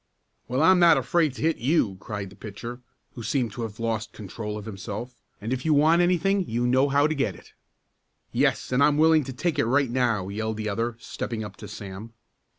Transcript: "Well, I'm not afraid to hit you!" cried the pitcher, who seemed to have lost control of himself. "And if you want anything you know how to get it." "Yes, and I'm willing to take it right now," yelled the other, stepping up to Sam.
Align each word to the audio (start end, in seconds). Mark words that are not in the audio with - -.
"Well, 0.47 0.63
I'm 0.63 0.79
not 0.79 0.97
afraid 0.97 1.33
to 1.35 1.43
hit 1.43 1.57
you!" 1.57 1.97
cried 1.99 2.31
the 2.31 2.35
pitcher, 2.35 2.81
who 3.13 3.21
seemed 3.21 3.51
to 3.51 3.61
have 3.61 3.79
lost 3.79 4.13
control 4.13 4.57
of 4.57 4.65
himself. 4.65 5.21
"And 5.39 5.53
if 5.53 5.63
you 5.63 5.75
want 5.75 6.01
anything 6.01 6.49
you 6.49 6.65
know 6.65 6.89
how 6.89 7.05
to 7.05 7.13
get 7.13 7.35
it." 7.35 7.53
"Yes, 8.31 8.71
and 8.71 8.83
I'm 8.83 8.97
willing 8.97 9.23
to 9.25 9.33
take 9.33 9.59
it 9.59 9.65
right 9.65 9.91
now," 9.91 10.27
yelled 10.29 10.57
the 10.57 10.69
other, 10.69 10.97
stepping 10.99 11.43
up 11.43 11.55
to 11.57 11.67
Sam. 11.67 12.13